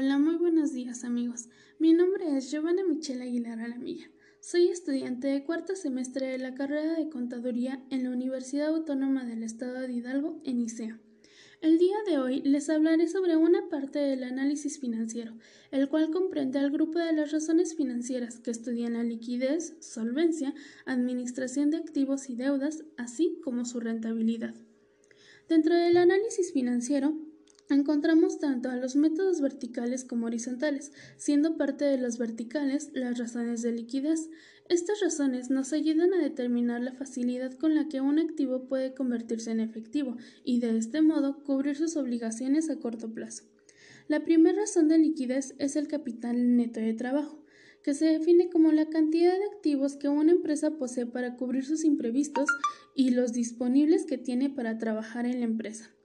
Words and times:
Hola, 0.00 0.16
muy 0.16 0.36
buenos 0.36 0.72
días 0.72 1.02
amigos. 1.02 1.48
Mi 1.80 1.92
nombre 1.92 2.36
es 2.36 2.52
Giovanna 2.52 2.84
Michelle 2.84 3.24
Aguilar 3.24 3.58
Alamilla. 3.58 4.08
Soy 4.38 4.68
estudiante 4.68 5.26
de 5.26 5.42
cuarto 5.42 5.74
semestre 5.74 6.28
de 6.28 6.38
la 6.38 6.54
carrera 6.54 6.94
de 6.94 7.08
Contaduría 7.08 7.82
en 7.90 8.04
la 8.04 8.10
Universidad 8.10 8.68
Autónoma 8.68 9.24
del 9.24 9.42
Estado 9.42 9.80
de 9.80 9.92
Hidalgo, 9.92 10.40
en 10.44 10.60
ICEA. 10.60 11.00
El 11.62 11.78
día 11.78 11.96
de 12.06 12.18
hoy 12.18 12.42
les 12.42 12.70
hablaré 12.70 13.08
sobre 13.08 13.34
una 13.34 13.68
parte 13.68 13.98
del 13.98 14.22
análisis 14.22 14.78
financiero, 14.78 15.36
el 15.72 15.88
cual 15.88 16.12
comprende 16.12 16.60
al 16.60 16.70
grupo 16.70 17.00
de 17.00 17.12
las 17.12 17.32
razones 17.32 17.74
financieras 17.74 18.38
que 18.38 18.52
estudian 18.52 18.92
la 18.92 19.02
liquidez, 19.02 19.78
solvencia, 19.80 20.54
administración 20.86 21.70
de 21.70 21.78
activos 21.78 22.30
y 22.30 22.36
deudas, 22.36 22.84
así 22.96 23.40
como 23.42 23.64
su 23.64 23.80
rentabilidad. 23.80 24.54
Dentro 25.48 25.74
del 25.74 25.96
análisis 25.96 26.52
financiero, 26.52 27.18
Encontramos 27.70 28.38
tanto 28.38 28.70
a 28.70 28.76
los 28.76 28.96
métodos 28.96 29.42
verticales 29.42 30.02
como 30.02 30.24
horizontales, 30.24 30.90
siendo 31.18 31.58
parte 31.58 31.84
de 31.84 31.98
los 31.98 32.16
verticales 32.16 32.90
las 32.94 33.18
razones 33.18 33.60
de 33.60 33.72
liquidez. 33.72 34.30
Estas 34.70 35.00
razones 35.02 35.50
nos 35.50 35.74
ayudan 35.74 36.14
a 36.14 36.22
determinar 36.22 36.80
la 36.80 36.94
facilidad 36.94 37.52
con 37.52 37.74
la 37.74 37.86
que 37.88 38.00
un 38.00 38.18
activo 38.18 38.68
puede 38.68 38.94
convertirse 38.94 39.50
en 39.50 39.60
efectivo 39.60 40.16
y 40.44 40.60
de 40.60 40.78
este 40.78 41.02
modo 41.02 41.44
cubrir 41.44 41.76
sus 41.76 41.96
obligaciones 41.96 42.70
a 42.70 42.80
corto 42.80 43.12
plazo. 43.12 43.44
La 44.08 44.24
primera 44.24 44.60
razón 44.60 44.88
de 44.88 44.96
liquidez 44.96 45.54
es 45.58 45.76
el 45.76 45.88
capital 45.88 46.56
neto 46.56 46.80
de 46.80 46.94
trabajo, 46.94 47.44
que 47.82 47.92
se 47.92 48.06
define 48.06 48.48
como 48.48 48.72
la 48.72 48.88
cantidad 48.88 49.36
de 49.36 49.44
activos 49.44 49.96
que 49.96 50.08
una 50.08 50.32
empresa 50.32 50.78
posee 50.78 51.04
para 51.04 51.36
cubrir 51.36 51.66
sus 51.66 51.84
imprevistos 51.84 52.48
y 52.94 53.10
los 53.10 53.34
disponibles 53.34 54.06
que 54.06 54.16
tiene 54.16 54.48
para 54.48 54.78
trabajar 54.78 55.26
en 55.26 55.40
la 55.40 55.44
empresa. 55.44 55.97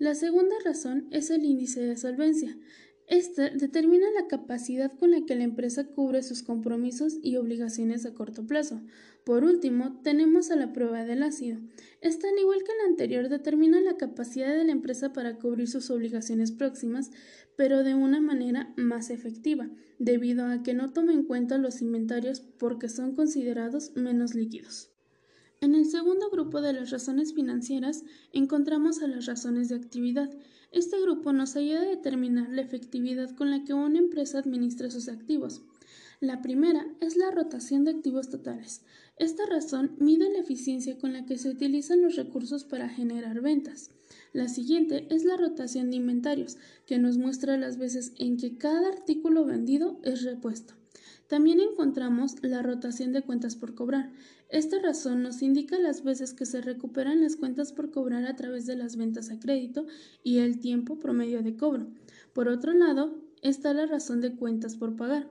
La 0.00 0.14
segunda 0.14 0.56
razón 0.64 1.08
es 1.10 1.28
el 1.28 1.44
índice 1.44 1.82
de 1.82 1.94
solvencia. 1.94 2.56
Este 3.06 3.50
determina 3.50 4.06
la 4.18 4.28
capacidad 4.28 4.90
con 4.96 5.10
la 5.10 5.26
que 5.26 5.34
la 5.34 5.44
empresa 5.44 5.88
cubre 5.88 6.22
sus 6.22 6.42
compromisos 6.42 7.18
y 7.22 7.36
obligaciones 7.36 8.06
a 8.06 8.14
corto 8.14 8.46
plazo. 8.46 8.80
Por 9.24 9.44
último, 9.44 10.00
tenemos 10.02 10.50
a 10.50 10.56
la 10.56 10.72
prueba 10.72 11.04
del 11.04 11.22
ácido. 11.22 11.58
Esta, 12.00 12.30
al 12.30 12.38
igual 12.38 12.60
que 12.64 12.72
la 12.82 12.88
anterior, 12.88 13.28
determina 13.28 13.78
la 13.82 13.98
capacidad 13.98 14.56
de 14.56 14.64
la 14.64 14.72
empresa 14.72 15.12
para 15.12 15.38
cubrir 15.38 15.68
sus 15.68 15.90
obligaciones 15.90 16.50
próximas, 16.50 17.10
pero 17.56 17.84
de 17.84 17.94
una 17.94 18.22
manera 18.22 18.72
más 18.78 19.10
efectiva, 19.10 19.68
debido 19.98 20.46
a 20.46 20.62
que 20.62 20.72
no 20.72 20.94
toma 20.94 21.12
en 21.12 21.24
cuenta 21.24 21.58
los 21.58 21.82
inventarios 21.82 22.40
porque 22.40 22.88
son 22.88 23.14
considerados 23.14 23.94
menos 23.96 24.34
líquidos. 24.34 24.94
En 25.62 25.74
el 25.74 25.84
segundo 25.84 26.30
grupo 26.30 26.62
de 26.62 26.72
las 26.72 26.90
razones 26.90 27.34
financieras 27.34 28.02
encontramos 28.32 29.02
a 29.02 29.06
las 29.06 29.26
razones 29.26 29.68
de 29.68 29.74
actividad. 29.74 30.30
Este 30.72 30.98
grupo 30.98 31.34
nos 31.34 31.54
ayuda 31.54 31.82
a 31.82 31.88
determinar 31.88 32.48
la 32.48 32.62
efectividad 32.62 33.36
con 33.36 33.50
la 33.50 33.62
que 33.62 33.74
una 33.74 33.98
empresa 33.98 34.38
administra 34.38 34.90
sus 34.90 35.08
activos. 35.08 35.60
La 36.18 36.40
primera 36.40 36.86
es 37.00 37.18
la 37.18 37.30
rotación 37.30 37.84
de 37.84 37.90
activos 37.90 38.30
totales. 38.30 38.80
Esta 39.18 39.44
razón 39.44 39.96
mide 39.98 40.32
la 40.32 40.38
eficiencia 40.38 40.96
con 40.96 41.12
la 41.12 41.26
que 41.26 41.36
se 41.36 41.50
utilizan 41.50 42.00
los 42.00 42.16
recursos 42.16 42.64
para 42.64 42.88
generar 42.88 43.42
ventas. 43.42 43.90
La 44.32 44.48
siguiente 44.48 45.08
es 45.10 45.24
la 45.24 45.36
rotación 45.36 45.90
de 45.90 45.96
inventarios, 45.96 46.56
que 46.86 46.98
nos 46.98 47.18
muestra 47.18 47.58
las 47.58 47.76
veces 47.76 48.14
en 48.18 48.38
que 48.38 48.56
cada 48.56 48.88
artículo 48.88 49.44
vendido 49.44 50.00
es 50.04 50.22
repuesto. 50.22 50.79
También 51.26 51.60
encontramos 51.60 52.36
la 52.42 52.62
rotación 52.62 53.12
de 53.12 53.22
cuentas 53.22 53.56
por 53.56 53.74
cobrar. 53.74 54.12
Esta 54.48 54.80
razón 54.80 55.22
nos 55.22 55.42
indica 55.42 55.78
las 55.78 56.02
veces 56.02 56.34
que 56.34 56.46
se 56.46 56.60
recuperan 56.60 57.20
las 57.20 57.36
cuentas 57.36 57.72
por 57.72 57.90
cobrar 57.90 58.26
a 58.26 58.36
través 58.36 58.66
de 58.66 58.76
las 58.76 58.96
ventas 58.96 59.30
a 59.30 59.38
crédito 59.38 59.86
y 60.24 60.38
el 60.38 60.58
tiempo 60.58 60.98
promedio 60.98 61.42
de 61.42 61.56
cobro. 61.56 61.86
Por 62.32 62.48
otro 62.48 62.72
lado, 62.72 63.16
está 63.42 63.72
la 63.72 63.86
razón 63.86 64.20
de 64.20 64.34
cuentas 64.34 64.76
por 64.76 64.96
pagar, 64.96 65.30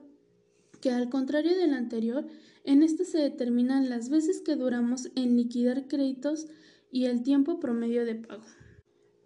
que 0.80 0.90
al 0.90 1.10
contrario 1.10 1.56
de 1.56 1.66
la 1.66 1.76
anterior, 1.76 2.26
en 2.64 2.82
esta 2.82 3.04
se 3.04 3.18
determinan 3.18 3.88
las 3.88 4.08
veces 4.08 4.40
que 4.40 4.56
duramos 4.56 5.10
en 5.14 5.36
liquidar 5.36 5.86
créditos 5.86 6.46
y 6.90 7.04
el 7.04 7.22
tiempo 7.22 7.60
promedio 7.60 8.04
de 8.04 8.16
pago. 8.16 8.44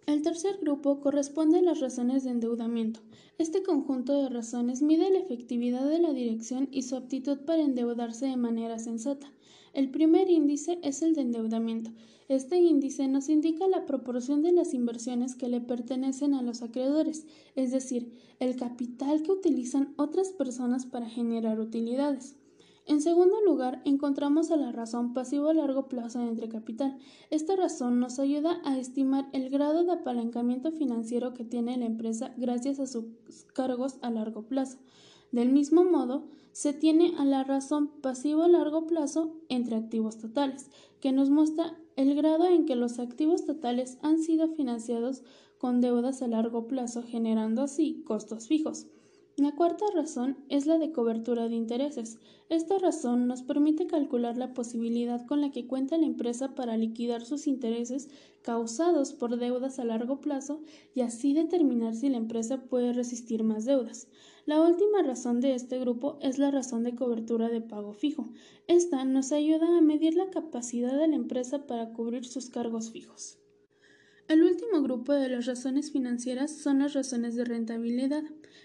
El 0.07 0.21
tercer 0.21 0.59
grupo 0.61 0.99
corresponde 0.99 1.57
a 1.57 1.61
las 1.63 1.79
razones 1.79 2.23
de 2.23 2.29
endeudamiento. 2.29 2.99
Este 3.39 3.63
conjunto 3.63 4.13
de 4.21 4.29
razones 4.29 4.83
mide 4.83 5.09
la 5.09 5.17
efectividad 5.17 5.89
de 5.89 5.97
la 5.97 6.13
dirección 6.13 6.69
y 6.71 6.83
su 6.83 6.95
aptitud 6.95 7.39
para 7.39 7.63
endeudarse 7.63 8.27
de 8.27 8.37
manera 8.37 8.77
sensata. 8.77 9.31
El 9.73 9.89
primer 9.89 10.29
índice 10.29 10.77
es 10.83 11.01
el 11.01 11.15
de 11.15 11.21
endeudamiento. 11.21 11.89
Este 12.29 12.57
índice 12.57 13.07
nos 13.07 13.29
indica 13.29 13.67
la 13.67 13.87
proporción 13.87 14.43
de 14.43 14.51
las 14.51 14.75
inversiones 14.75 15.35
que 15.35 15.49
le 15.49 15.59
pertenecen 15.59 16.35
a 16.35 16.43
los 16.43 16.61
acreedores, 16.61 17.25
es 17.55 17.71
decir, 17.71 18.13
el 18.39 18.55
capital 18.57 19.23
que 19.23 19.31
utilizan 19.31 19.95
otras 19.97 20.29
personas 20.29 20.85
para 20.85 21.09
generar 21.09 21.59
utilidades. 21.59 22.35
En 22.87 23.01
segundo 23.01 23.41
lugar, 23.41 23.81
encontramos 23.83 24.51
a 24.51 24.57
la 24.57 24.71
razón 24.71 25.13
pasivo 25.13 25.49
a 25.49 25.55
largo 25.55 25.87
plazo 25.87 26.21
entre 26.21 26.49
capital. 26.49 26.99
Esta 27.31 27.55
razón 27.55 27.99
nos 27.99 28.19
ayuda 28.19 28.61
a 28.63 28.77
estimar 28.77 29.27
el 29.33 29.49
grado 29.49 29.83
de 29.83 29.93
apalancamiento 29.93 30.71
financiero 30.71 31.33
que 31.33 31.43
tiene 31.43 31.77
la 31.77 31.85
empresa 31.85 32.33
gracias 32.37 32.79
a 32.79 32.85
sus 32.85 33.05
cargos 33.53 33.97
a 34.03 34.11
largo 34.11 34.43
plazo. 34.43 34.77
Del 35.31 35.51
mismo 35.51 35.83
modo, 35.83 36.27
se 36.51 36.73
tiene 36.73 37.15
a 37.17 37.25
la 37.25 37.43
razón 37.43 37.87
pasivo 38.01 38.43
a 38.43 38.47
largo 38.47 38.85
plazo 38.85 39.33
entre 39.49 39.75
activos 39.75 40.19
totales, 40.19 40.69
que 41.01 41.11
nos 41.11 41.31
muestra 41.31 41.75
el 41.95 42.13
grado 42.13 42.45
en 42.45 42.65
que 42.65 42.75
los 42.75 42.99
activos 42.99 43.45
totales 43.45 43.97
han 44.03 44.19
sido 44.19 44.47
financiados 44.49 45.23
con 45.57 45.81
deudas 45.81 46.21
a 46.21 46.27
largo 46.27 46.67
plazo, 46.67 47.01
generando 47.01 47.63
así 47.63 48.03
costos 48.05 48.47
fijos. 48.47 48.85
La 49.37 49.51
cuarta 49.53 49.83
razón 49.93 50.37
es 50.47 50.65
la 50.65 50.77
de 50.77 50.93
cobertura 50.93 51.49
de 51.49 51.55
intereses. 51.55 52.19
Esta 52.47 52.79
razón 52.79 53.27
nos 53.27 53.41
permite 53.41 53.85
calcular 53.85 54.37
la 54.37 54.53
posibilidad 54.53 55.25
con 55.25 55.41
la 55.41 55.51
que 55.51 55.67
cuenta 55.67 55.97
la 55.97 56.05
empresa 56.05 56.55
para 56.55 56.77
liquidar 56.77 57.25
sus 57.25 57.45
intereses 57.45 58.07
causados 58.43 59.11
por 59.11 59.35
deudas 59.35 59.77
a 59.77 59.83
largo 59.83 60.21
plazo 60.21 60.61
y 60.93 61.01
así 61.01 61.33
determinar 61.33 61.95
si 61.95 62.07
la 62.07 62.15
empresa 62.15 62.63
puede 62.63 62.93
resistir 62.93 63.43
más 63.43 63.65
deudas. 63.65 64.07
La 64.45 64.61
última 64.61 65.01
razón 65.01 65.41
de 65.41 65.53
este 65.53 65.79
grupo 65.79 66.17
es 66.21 66.39
la 66.39 66.49
razón 66.49 66.85
de 66.85 66.95
cobertura 66.95 67.49
de 67.49 67.59
pago 67.59 67.91
fijo. 67.91 68.29
Esta 68.67 69.03
nos 69.03 69.33
ayuda 69.33 69.77
a 69.77 69.81
medir 69.81 70.15
la 70.15 70.29
capacidad 70.29 70.97
de 70.97 71.09
la 71.09 71.15
empresa 71.15 71.67
para 71.67 71.91
cubrir 71.91 72.23
sus 72.23 72.49
cargos 72.49 72.89
fijos. 72.89 73.37
El 74.27 74.41
último 74.41 74.81
grupo 74.81 75.13
de 75.13 75.29
las 75.29 75.45
razones 75.45 75.91
financieras 75.91 76.49
son 76.49 76.79
las 76.79 76.93
razones 76.93 77.35
de 77.35 77.45
rentabilidad. 77.45 78.23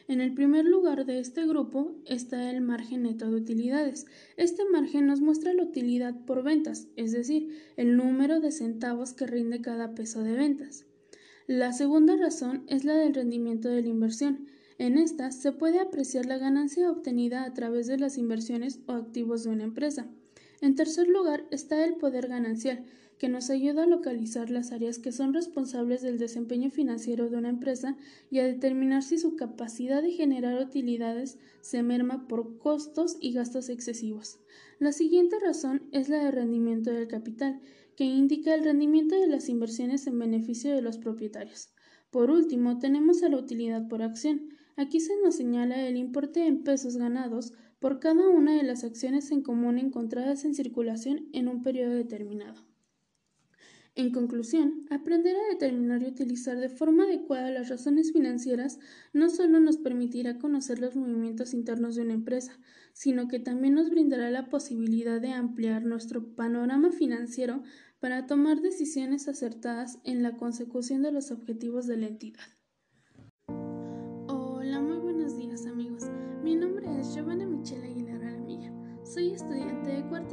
En 0.08 0.22
el 0.22 0.32
primer 0.32 0.64
lugar 0.64 1.04
de 1.04 1.18
este 1.18 1.46
grupo 1.46 1.94
está 2.06 2.50
el 2.50 2.62
margen 2.62 3.02
neto 3.02 3.30
de 3.30 3.36
utilidades. 3.36 4.06
Este 4.38 4.64
margen 4.64 5.06
nos 5.06 5.20
muestra 5.20 5.52
la 5.52 5.64
utilidad 5.64 6.14
por 6.24 6.42
ventas, 6.42 6.88
es 6.96 7.12
decir, 7.12 7.58
el 7.76 7.98
número 7.98 8.40
de 8.40 8.52
centavos 8.52 9.12
que 9.12 9.26
rinde 9.26 9.60
cada 9.60 9.94
peso 9.94 10.22
de 10.22 10.32
ventas. 10.32 10.86
La 11.46 11.74
segunda 11.74 12.16
razón 12.16 12.64
es 12.66 12.84
la 12.84 12.94
del 12.94 13.12
rendimiento 13.12 13.68
de 13.68 13.82
la 13.82 13.88
inversión. 13.88 14.46
En 14.78 14.96
esta 14.96 15.30
se 15.30 15.52
puede 15.52 15.78
apreciar 15.78 16.24
la 16.24 16.38
ganancia 16.38 16.90
obtenida 16.90 17.44
a 17.44 17.52
través 17.52 17.86
de 17.86 17.98
las 17.98 18.16
inversiones 18.16 18.80
o 18.86 18.92
activos 18.92 19.44
de 19.44 19.50
una 19.50 19.64
empresa. 19.64 20.08
En 20.60 20.74
tercer 20.74 21.08
lugar 21.08 21.46
está 21.50 21.84
el 21.84 21.94
poder 21.94 22.28
ganancial, 22.28 22.84
que 23.20 23.28
nos 23.28 23.50
ayuda 23.50 23.82
a 23.82 23.86
localizar 23.86 24.48
las 24.48 24.72
áreas 24.72 24.98
que 24.98 25.12
son 25.12 25.34
responsables 25.34 26.00
del 26.00 26.18
desempeño 26.18 26.70
financiero 26.70 27.28
de 27.28 27.36
una 27.36 27.50
empresa 27.50 27.98
y 28.30 28.38
a 28.38 28.46
determinar 28.46 29.02
si 29.02 29.18
su 29.18 29.36
capacidad 29.36 30.02
de 30.02 30.10
generar 30.10 30.58
utilidades 30.58 31.38
se 31.60 31.82
merma 31.82 32.26
por 32.28 32.56
costos 32.56 33.18
y 33.20 33.32
gastos 33.32 33.68
excesivos. 33.68 34.38
La 34.78 34.92
siguiente 34.92 35.38
razón 35.38 35.82
es 35.92 36.08
la 36.08 36.24
de 36.24 36.30
rendimiento 36.30 36.90
del 36.90 37.08
capital, 37.08 37.60
que 37.94 38.04
indica 38.04 38.54
el 38.54 38.64
rendimiento 38.64 39.20
de 39.20 39.26
las 39.26 39.50
inversiones 39.50 40.06
en 40.06 40.18
beneficio 40.18 40.74
de 40.74 40.80
los 40.80 40.96
propietarios. 40.96 41.68
Por 42.10 42.30
último, 42.30 42.78
tenemos 42.78 43.22
a 43.22 43.28
la 43.28 43.36
utilidad 43.36 43.86
por 43.86 44.02
acción. 44.02 44.48
Aquí 44.76 44.98
se 44.98 45.12
nos 45.22 45.36
señala 45.36 45.86
el 45.86 45.98
importe 45.98 46.46
en 46.46 46.62
pesos 46.64 46.96
ganados 46.96 47.52
por 47.80 47.98
cada 47.98 48.28
una 48.28 48.54
de 48.54 48.62
las 48.62 48.84
acciones 48.84 49.32
en 49.32 49.42
común 49.42 49.78
encontradas 49.78 50.44
en 50.44 50.54
circulación 50.54 51.28
en 51.32 51.48
un 51.48 51.62
periodo 51.62 51.94
determinado. 51.94 52.70
En 53.96 54.12
conclusión, 54.12 54.86
aprender 54.88 55.34
a 55.34 55.48
determinar 55.52 56.02
y 56.02 56.06
utilizar 56.06 56.58
de 56.58 56.68
forma 56.68 57.04
adecuada 57.04 57.50
las 57.50 57.68
razones 57.68 58.12
financieras 58.12 58.78
no 59.12 59.28
solo 59.28 59.58
nos 59.58 59.78
permitirá 59.78 60.38
conocer 60.38 60.78
los 60.78 60.94
movimientos 60.94 61.54
internos 61.54 61.96
de 61.96 62.02
una 62.02 62.14
empresa, 62.14 62.56
sino 62.92 63.26
que 63.26 63.40
también 63.40 63.74
nos 63.74 63.90
brindará 63.90 64.30
la 64.30 64.48
posibilidad 64.48 65.20
de 65.20 65.32
ampliar 65.32 65.84
nuestro 65.84 66.34
panorama 66.36 66.92
financiero 66.92 67.62
para 67.98 68.26
tomar 68.26 68.60
decisiones 68.60 69.26
acertadas 69.26 69.98
en 70.04 70.22
la 70.22 70.36
consecución 70.36 71.02
de 71.02 71.12
los 71.12 71.32
objetivos 71.32 71.86
de 71.86 71.96
la 71.96 72.06
entidad. 72.06 72.59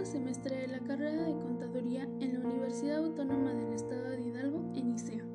Semestre 0.07 0.55
de 0.55 0.67
la 0.67 0.79
carrera 0.79 1.23
de 1.23 1.33
Contaduría 1.33 2.07
en 2.21 2.33
la 2.33 2.39
Universidad 2.39 2.99
Autónoma 2.99 3.53
del 3.53 3.73
Estado 3.73 4.09
de 4.11 4.21
Hidalgo, 4.21 4.63
en 4.73 4.93
ICEA. 4.93 5.25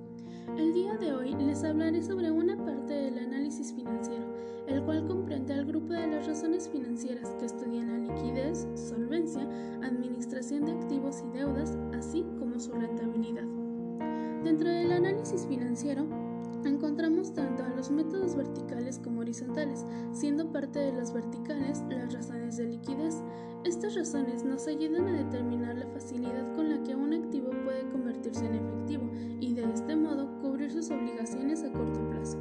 El 0.57 0.73
día 0.73 0.97
de 0.97 1.13
hoy 1.13 1.35
les 1.35 1.63
hablaré 1.63 2.03
sobre 2.03 2.31
una 2.31 2.42
determinar 25.33 25.77
la 25.77 25.87
facilidad 25.87 26.55
con 26.55 26.69
la 26.69 26.83
que 26.83 26.95
un 26.95 27.15
activo 27.15 27.51
puede 27.65 27.89
convertirse 27.89 28.45
en 28.45 28.55
efectivo 28.55 29.11
y 29.41 29.55
de 29.55 29.65
este 29.73 29.97
modo 29.97 30.29
cubrir 30.43 30.71
sus 30.71 30.91
obligaciones 30.91 31.65
a 31.65 31.73
corto 31.73 32.07
plazo. 32.11 32.37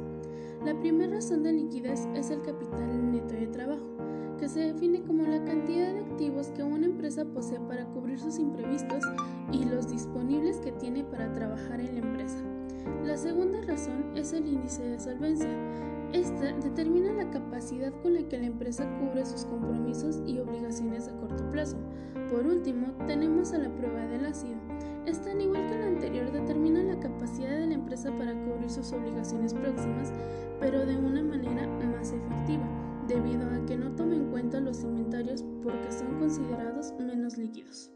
La 0.62 0.78
primera 0.78 1.14
razón 1.14 1.42
de 1.42 1.54
liquidez 1.54 2.06
es 2.14 2.30
el 2.30 2.42
capital 2.42 3.10
neto 3.10 3.34
de 3.34 3.46
trabajo, 3.46 3.96
que 4.38 4.46
se 4.48 4.60
define 4.60 5.02
como 5.02 5.22
la 5.22 5.42
cantidad 5.42 5.94
de 5.94 6.00
activos 6.00 6.48
que 6.48 6.62
una 6.62 6.84
empresa 6.84 7.24
posee 7.24 7.60
para 7.60 7.86
cubrir 7.86 8.18
sus 8.18 8.38
imprevistos 8.38 9.02
y 9.52 9.64
los 9.64 9.88
disponibles 9.88 10.60
que 10.60 10.72
tiene 10.72 11.02
para 11.02 11.32
trabajar 11.32 11.80
en 11.80 11.94
la 11.94 12.06
empresa. 12.06 12.44
La 13.04 13.16
segunda 13.16 13.62
razón 13.62 14.12
es 14.14 14.34
el 14.34 14.46
índice 14.46 14.82
de 14.82 15.00
solvencia. 15.00 15.48
Esta 16.12 16.52
determina 16.58 17.10
la 17.14 17.30
capacidad 17.30 17.90
con 18.02 18.12
la 18.12 18.28
que 18.28 18.38
la 18.38 18.46
empresa 18.46 18.86
cubre 18.98 19.24
sus 19.24 19.46
compromisos 19.46 20.20
y 20.26 20.38
obligaciones 20.40 21.08
a 21.08 21.16
corto 21.16 21.48
plazo. 21.50 21.78
Por 22.30 22.46
último, 22.46 22.88
tenemos 23.06 23.54
a 23.54 23.58
la 23.58 23.74
prueba 23.74 24.06
del 24.06 24.26
ácido. 24.26 24.56
Esta, 25.06 25.32
al 25.32 25.40
igual 25.40 25.66
que 25.68 25.78
la 25.78 25.86
anterior, 25.86 26.30
determina 26.30 26.82
la 26.82 27.00
capacidad 27.00 27.56
de 27.56 27.66
la 27.66 27.74
empresa 27.74 28.10
para 28.18 28.34
cubrir 28.44 28.68
sus 28.68 28.92
obligaciones 28.92 29.54
próximas, 29.54 30.12
pero 30.60 30.84
de 30.84 30.98
una 30.98 31.22
manera 31.22 31.66
más 31.66 32.12
efectiva, 32.12 32.68
debido 33.08 33.48
a 33.48 33.64
que 33.64 33.78
no 33.78 33.94
toma 33.94 34.14
en 34.14 34.30
cuenta 34.30 34.60
los 34.60 34.82
inventarios 34.82 35.44
porque 35.62 35.90
son 35.90 36.18
considerados 36.18 36.92
menos 36.98 37.38
líquidos. 37.38 37.90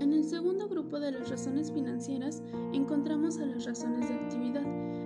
En 0.00 0.12
el 0.12 0.24
segundo 0.24 0.68
grupo 0.68 1.00
de 1.00 1.10
las 1.10 1.28
razones 1.28 1.72
financieras 1.72 2.42
encontramos 2.72 3.38
a 3.38 3.46
las 3.46 3.64
razones 3.64 4.08
de 4.08 4.14
actividad. 4.14 4.62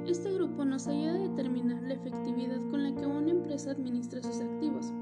Este 0.07 0.33
grupo 0.33 0.65
nos 0.65 0.87
ayuda 0.87 1.15
a 1.15 1.29
determinar 1.29 1.83
la 1.83 1.95
efectividad 1.95 2.61
con 2.71 2.83
la 2.83 2.95
que 2.95 3.07
una 3.07 3.31
empresa 3.31 3.71
administra 3.71 4.23
sus 4.23 4.41
activos. 4.41 4.93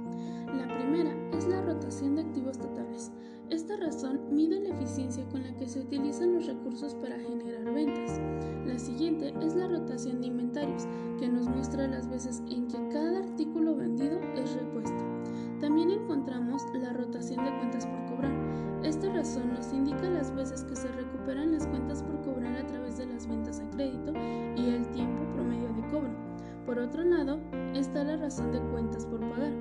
La 0.56 0.72
primera 0.74 1.12
es 1.36 1.48
la 1.48 1.62
rotación 1.62 2.14
de 2.14 2.22
activos 2.22 2.58
totales. 2.58 3.10
Esta 3.48 3.76
razón 3.76 4.20
mide 4.30 4.60
la 4.60 4.68
eficiencia 4.68 5.24
con 5.28 5.42
la 5.42 5.56
que 5.56 5.66
se 5.66 5.80
utilizan 5.80 6.34
los 6.34 6.46
recursos 6.46 6.94
para 6.94 7.18
generar 7.18 7.74
ventas. 7.74 8.20
La 8.66 8.78
siguiente 8.78 9.34
es 9.42 9.56
la 9.56 9.66
rotación 9.66 10.20
de 10.20 10.28
inventarios, 10.28 10.86
que 11.18 11.28
nos 11.28 11.48
muestra 11.48 11.88
las 11.88 12.08
veces 12.08 12.42
en 12.48 12.68
que 12.68 12.78
cada 12.92 13.18
artículo 13.18 13.74
vendido 13.74 14.20
es 14.36 14.54
repuesto. 14.54 15.02
También 15.60 15.90
encontramos 15.90 16.62
la 16.74 16.92
rotación 16.92 17.44
de 17.44 17.56
cuentas 17.58 17.86
por. 17.86 18.09
Esta 19.00 19.14
razón 19.14 19.54
nos 19.54 19.72
indica 19.72 20.10
las 20.10 20.30
veces 20.34 20.62
que 20.64 20.76
se 20.76 20.86
recuperan 20.88 21.52
las 21.52 21.66
cuentas 21.66 22.02
por 22.02 22.20
cobrar 22.20 22.54
a 22.54 22.66
través 22.66 22.98
de 22.98 23.06
las 23.06 23.26
ventas 23.26 23.58
a 23.58 23.70
crédito 23.70 24.12
y 24.56 24.74
el 24.74 24.86
tiempo 24.90 25.22
promedio 25.32 25.72
de 25.72 25.88
cobro. 25.88 26.10
Por 26.66 26.78
otro 26.78 27.02
lado, 27.04 27.40
está 27.74 28.04
la 28.04 28.18
razón 28.18 28.52
de 28.52 28.60
cuentas 28.60 29.06
por 29.06 29.20
pagar, 29.20 29.54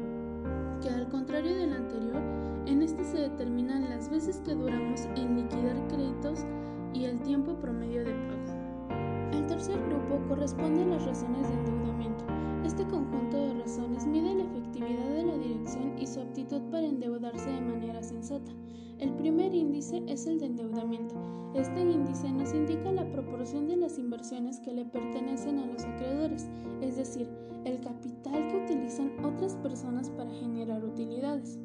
que 0.81 0.89
al 0.89 1.07
contrario 1.07 1.56
de 1.56 1.68
la 1.68 1.77
anterior, 1.77 2.21
en 2.65 2.81
este 2.81 3.06
se 3.06 3.18
determinan 3.18 3.89
las 3.89 4.09
veces 4.09 4.41
que 4.44 4.53
duramos 4.53 5.06
en 5.15 5.38
liquidar 5.38 5.88
créditos 5.88 6.45
y 6.94 7.06
el 7.06 7.21
tiempo 7.21 7.56
promedio 7.62 8.03
de 8.03 8.12
pago. 8.12 8.89
El 9.31 9.47
tercer 9.47 9.80
grupo 9.88 10.19
corresponde 10.27 10.83
a 10.83 10.88
las 10.88 11.06
razones 11.06 11.47
de 11.47 11.53
endeudamiento. 11.53 12.25
Este 12.65 12.85
conjunto 12.85 13.38
de 13.38 13.53
razones 13.53 14.06
mide 14.06 14.35
la 14.35 14.44
efectividad 14.44 15.09
de 15.12 15.24
la 15.24 15.38
dirección 15.38 15.97
y 15.97 16.06
su 16.07 16.19
aptitud 16.19 16.62
para 16.63 16.85
endeudarse 16.85 17.50
de 17.50 17.62
manera 17.62 18.03
sensata. 18.03 18.51
El 18.99 19.13
primer 19.13 19.53
índice 19.55 20.03
es 20.07 20.27
el 20.27 20.39
de 20.39 20.47
endeudamiento. 20.47 21.15
Este 21.53 21.79
índice 21.79 22.29
nos 22.31 22.53
indica 22.53 22.91
la 22.91 23.09
proporción 23.09 23.65
de 23.65 23.77
las 23.77 23.97
inversiones 23.97 24.59
que 24.59 24.73
le 24.73 24.83
pertenecen 24.83 25.57
a 25.57 25.65
los 25.67 25.85
acreedores, 25.85 26.49
es 26.81 26.97
decir, 26.97 27.29
el 27.63 27.79
capital 27.79 28.49
que 28.49 28.57
utilizan 28.57 29.13
otras 29.23 29.55
personas 29.55 30.09
para 30.09 30.29
generar 30.31 30.83
utilidades. 30.83 31.57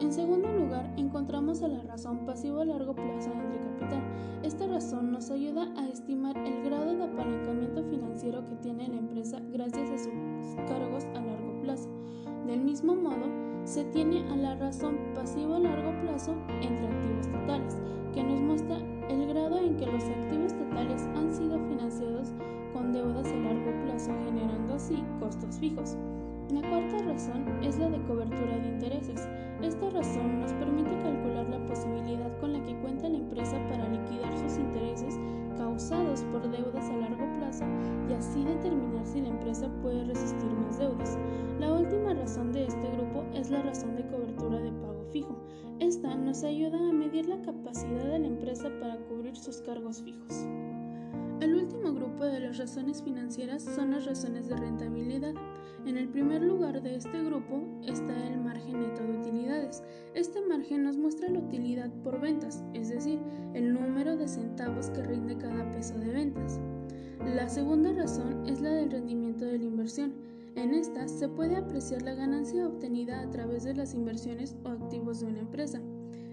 En 0.00 0.12
segundo 0.12 0.52
lugar, 0.52 0.94
encontramos 0.96 1.60
a 1.62 1.68
la 1.68 1.82
razón 1.82 2.24
pasivo 2.24 2.60
a 2.60 2.64
largo 2.64 2.94
plazo 2.94 3.32
entre 3.32 3.58
capital. 3.58 4.02
Esta 4.44 4.68
razón 4.68 5.10
nos 5.10 5.30
ayuda 5.32 5.72
a 5.76 5.88
estimar 5.88 6.38
el 6.38 6.62
grado 6.62 6.94
de 6.94 7.02
apalancamiento 7.02 7.82
financiero 7.82 8.46
que 8.46 8.54
tiene 8.56 8.86
la 8.86 8.98
empresa 8.98 9.40
gracias 9.50 9.90
a 9.90 9.98
sus 9.98 10.14
cargos 10.68 11.04
a 11.16 11.20
largo 11.20 11.60
plazo. 11.62 11.90
Del 12.46 12.60
mismo 12.60 12.94
modo, 12.94 13.26
se 13.66 13.82
tiene 13.86 14.24
a 14.30 14.36
la 14.36 14.54
razón 14.54 14.96
pasivo 15.12 15.56
a 15.56 15.58
largo 15.58 15.90
plazo 16.02 16.36
entre 16.62 16.86
activos 16.86 17.26
totales, 17.32 17.76
que 18.14 18.22
nos 18.22 18.40
muestra 18.40 18.76
el 19.08 19.26
grado 19.26 19.58
en 19.58 19.76
que 19.76 19.86
los 19.86 20.04
activos 20.04 20.54
totales 20.54 21.02
han 21.16 21.34
sido 21.34 21.58
financiados 21.66 22.32
con 22.72 22.92
deudas 22.92 23.26
a 23.26 23.36
largo 23.36 23.72
plazo, 23.84 24.12
generando 24.24 24.74
así 24.74 25.02
costos 25.18 25.58
fijos. 25.58 25.96
La 26.52 26.60
cuarta 26.60 26.98
razón 27.06 27.44
es 27.60 27.76
la 27.76 27.90
de 27.90 28.00
cobertura 28.02 28.56
de 28.56 28.68
intereses. 28.68 29.28
Esta 29.60 29.90
razón 29.90 30.40
nos 30.40 30.52
permite 30.52 30.96
calcular 31.02 31.48
la 31.48 31.66
posibilidad 31.66 32.38
con 32.38 32.52
la 32.52 32.62
que 32.62 32.76
cuenta 32.76 33.08
la 33.08 33.18
empresa 33.18 33.58
para 33.68 33.88
liquidar 33.88 34.38
sus 34.38 34.58
intereses 34.58 35.18
causados 35.56 36.22
por 36.32 36.50
deudas 36.50 36.88
a 36.90 36.96
largo 36.96 37.26
plazo 37.38 37.64
y 38.08 38.12
así 38.14 38.44
determinar 38.44 39.06
si 39.06 39.20
la 39.20 39.28
empresa 39.28 39.68
puede 39.82 40.04
resistir 40.04 40.50
más 40.52 40.78
deudas. 40.78 41.18
La 41.58 41.72
última 41.72 42.14
razón 42.14 42.52
de 42.52 42.66
este 42.66 42.90
grupo 42.92 43.24
es 43.34 43.50
la 43.50 43.62
razón 43.62 43.96
de 43.96 44.06
cobertura 44.08 44.58
de 44.60 44.72
pago 44.72 45.04
fijo. 45.12 45.36
Esta 45.78 46.14
nos 46.14 46.42
ayuda 46.44 46.78
a 46.78 46.92
medir 46.92 47.28
la 47.28 47.40
capacidad 47.42 48.04
de 48.04 48.18
la 48.18 48.26
empresa 48.26 48.70
para 48.80 48.96
cubrir 49.08 49.36
sus 49.36 49.60
cargos 49.62 50.02
fijos. 50.02 50.46
El 51.40 51.54
último 51.54 51.92
grupo 51.92 52.24
de 52.24 52.40
las 52.40 52.56
razones 52.56 53.02
financieras 53.02 53.62
son 53.62 53.90
las 53.90 54.06
razones 54.06 54.48
de 54.48 54.56
rentabilidad. 54.56 55.34
En 55.84 55.98
el 55.98 56.08
primer 56.08 56.42
lugar 56.42 56.82
de 56.82 56.96
este 56.96 57.22
grupo 57.22 57.62
está 57.82 58.26
el 58.26 58.40
margen 58.40 58.80
neto 58.80 59.02
de 59.02 59.18
utilidades. 59.18 59.82
Este 60.14 60.40
margen 60.40 60.84
nos 60.84 60.96
muestra 60.96 61.28
la 61.28 61.40
utilidad 61.40 61.90
por 62.02 62.20
ventas, 62.20 62.64
es 62.72 62.88
decir, 62.88 63.20
el 63.52 63.74
número 63.74 64.16
de 64.16 64.26
centavos 64.26 64.88
que 64.88 65.02
rinde 65.02 65.36
cada 65.36 65.70
peso 65.70 65.98
de 65.98 66.10
ventas. 66.10 66.58
La 67.34 67.50
segunda 67.50 67.92
razón 67.92 68.46
es 68.46 68.62
la 68.62 68.70
del 68.70 68.90
rendimiento 68.90 69.44
de 69.44 69.58
la 69.58 69.64
inversión. 69.64 70.14
En 70.54 70.72
esta 70.72 71.06
se 71.06 71.28
puede 71.28 71.56
apreciar 71.56 72.00
la 72.00 72.14
ganancia 72.14 72.66
obtenida 72.66 73.20
a 73.20 73.30
través 73.30 73.64
de 73.64 73.74
las 73.74 73.92
inversiones 73.92 74.56
o 74.64 74.68
activos 74.70 75.20
de 75.20 75.26
una 75.26 75.40
empresa. 75.40 75.82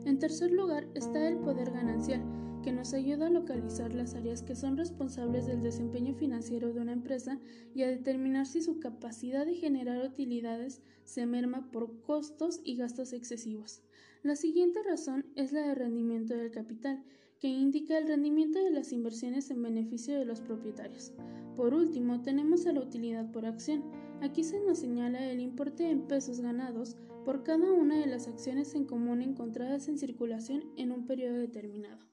En 0.06 0.18
tercer 0.18 0.52
lugar 0.52 0.88
está 0.94 1.28
el 1.28 1.38
poder 1.40 1.72
ganancial, 1.72 2.22
que 2.64 2.72
nos 2.72 2.94
ayuda 2.94 3.28
a 3.28 3.30
localizar 3.30 3.94
las 3.94 4.16
áreas 4.16 4.42
que 4.42 4.56
son 4.56 4.78
responsables 4.78 5.46
del 5.46 5.62
desempeño 5.62 6.16
financiero 6.16 6.74
de 6.74 6.80
una 6.80 6.94
empresa 6.94 7.40
y 7.76 7.84
a 7.84 7.90
determinar 7.90 8.48
si 8.48 8.62
su 8.62 8.80
capacidad 8.80 9.46
de 9.46 9.56
generar 9.56 10.04
utilidades 10.04 10.82
se 11.04 11.26
merma 11.26 11.70
por 11.72 12.02
costos 12.02 12.62
y 12.64 12.78
gastos 12.78 13.12
excesivos. 13.12 13.84
La 14.24 14.38
siguiente 14.38 14.82
razón 14.82 15.26
es 15.36 15.52
la 15.52 15.68
de 15.68 15.76
rendimiento 15.76 16.34
del 16.34 16.52
capital, 16.52 17.04
que 17.42 17.50
indica 17.50 17.98
el 17.98 18.08
rendimiento 18.08 18.64
de 18.64 18.72
las 18.72 18.94
inversiones 18.94 19.52
en 19.52 19.62
beneficio 19.62 20.18
de 20.18 20.24
los 20.24 20.40
propietarios. 20.40 21.12
Por 21.58 21.74
último, 21.74 22.22
tenemos 22.22 22.66
a 22.66 22.72
la 22.72 22.80
utilidad 22.80 23.30
por 23.32 23.46
acción. 23.46 23.84
Aquí 24.22 24.46
se 24.46 24.62
nos 24.62 24.80
señala 24.80 25.30
el 25.30 25.42
importe 25.42 25.90
en 25.90 26.08
pesos 26.08 26.40
ganados 26.40 26.96
por 27.26 27.44
cada 27.44 27.74
una 27.74 28.00
de 28.00 28.08
las 28.08 28.30
acciones 28.30 28.74
en 28.74 28.86
común 28.86 29.22
encontradas 29.22 29.90
en 29.90 29.98
circulación 29.98 30.64
en 30.78 30.94
un 30.94 31.06
periodo 31.06 31.36
determinado. 31.36 32.13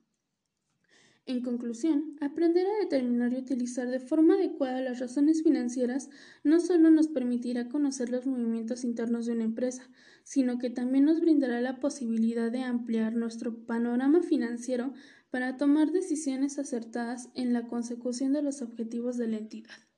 En 1.26 1.42
conclusión, 1.42 2.16
aprender 2.20 2.66
a 2.66 2.80
determinar 2.80 3.32
y 3.32 3.38
utilizar 3.38 3.88
de 3.88 4.00
forma 4.00 4.34
adecuada 4.34 4.80
las 4.80 4.98
razones 4.98 5.42
financieras 5.42 6.08
no 6.42 6.60
solo 6.60 6.90
nos 6.90 7.08
permitirá 7.08 7.68
conocer 7.68 8.10
los 8.10 8.26
movimientos 8.26 8.84
internos 8.84 9.26
de 9.26 9.32
una 9.34 9.44
empresa, 9.44 9.88
sino 10.24 10.58
que 10.58 10.70
también 10.70 11.04
nos 11.04 11.20
brindará 11.20 11.60
la 11.60 11.78
posibilidad 11.78 12.50
de 12.50 12.62
ampliar 12.62 13.14
nuestro 13.14 13.64
panorama 13.64 14.22
financiero 14.22 14.92
para 15.30 15.56
tomar 15.56 15.92
decisiones 15.92 16.58
acertadas 16.58 17.30
en 17.34 17.52
la 17.52 17.68
consecución 17.68 18.32
de 18.32 18.42
los 18.42 18.62
objetivos 18.62 19.16
de 19.16 19.28
la 19.28 19.36
entidad. 19.38 19.89